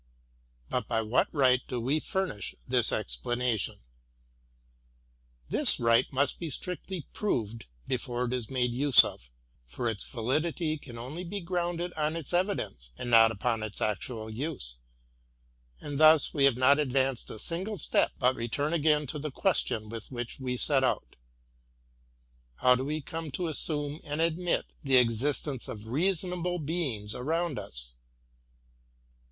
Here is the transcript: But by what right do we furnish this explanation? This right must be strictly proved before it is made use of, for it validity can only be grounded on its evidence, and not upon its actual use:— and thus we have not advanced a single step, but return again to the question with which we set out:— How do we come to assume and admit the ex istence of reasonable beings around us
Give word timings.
But 0.67 0.87
by 0.87 1.03
what 1.03 1.27
right 1.31 1.61
do 1.67 1.79
we 1.79 1.99
furnish 1.99 2.55
this 2.67 2.91
explanation? 2.91 3.81
This 5.47 5.79
right 5.79 6.11
must 6.11 6.39
be 6.39 6.49
strictly 6.49 7.05
proved 7.13 7.67
before 7.87 8.25
it 8.25 8.33
is 8.33 8.49
made 8.49 8.71
use 8.71 9.03
of, 9.03 9.29
for 9.67 9.87
it 9.87 10.01
validity 10.03 10.79
can 10.79 10.97
only 10.97 11.23
be 11.23 11.39
grounded 11.39 11.93
on 11.93 12.15
its 12.15 12.33
evidence, 12.33 12.89
and 12.97 13.11
not 13.11 13.31
upon 13.31 13.61
its 13.61 13.79
actual 13.79 14.27
use:— 14.27 14.77
and 15.81 15.99
thus 15.99 16.33
we 16.33 16.45
have 16.45 16.57
not 16.57 16.79
advanced 16.79 17.29
a 17.29 17.37
single 17.37 17.77
step, 17.77 18.11
but 18.17 18.35
return 18.35 18.73
again 18.73 19.05
to 19.05 19.19
the 19.19 19.29
question 19.29 19.87
with 19.87 20.11
which 20.11 20.39
we 20.39 20.57
set 20.57 20.83
out:— 20.83 21.15
How 22.63 22.73
do 22.73 22.83
we 22.83 23.01
come 23.01 23.29
to 23.33 23.49
assume 23.49 23.99
and 24.03 24.19
admit 24.19 24.65
the 24.83 24.97
ex 24.97 25.13
istence 25.13 25.67
of 25.67 25.89
reasonable 25.89 26.57
beings 26.57 27.13
around 27.13 27.59
us 27.59 27.93